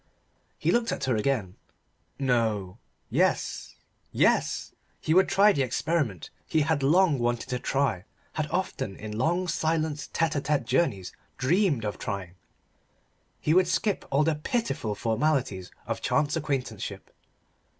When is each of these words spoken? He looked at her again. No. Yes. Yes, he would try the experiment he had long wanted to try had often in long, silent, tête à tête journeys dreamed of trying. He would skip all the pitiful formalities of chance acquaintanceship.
He 0.57 0.71
looked 0.71 0.91
at 0.91 1.03
her 1.03 1.15
again. 1.15 1.57
No. 2.17 2.79
Yes. 3.11 3.75
Yes, 4.11 4.71
he 4.99 5.13
would 5.13 5.29
try 5.29 5.53
the 5.53 5.61
experiment 5.61 6.31
he 6.47 6.61
had 6.61 6.81
long 6.81 7.19
wanted 7.19 7.49
to 7.49 7.59
try 7.59 8.05
had 8.33 8.49
often 8.49 8.95
in 8.95 9.15
long, 9.15 9.47
silent, 9.47 10.07
tête 10.11 10.31
à 10.41 10.41
tête 10.41 10.65
journeys 10.65 11.11
dreamed 11.37 11.85
of 11.85 11.99
trying. 11.99 12.33
He 13.39 13.53
would 13.53 13.67
skip 13.67 14.03
all 14.09 14.23
the 14.23 14.33
pitiful 14.33 14.95
formalities 14.95 15.69
of 15.85 16.01
chance 16.01 16.35
acquaintanceship. 16.35 17.11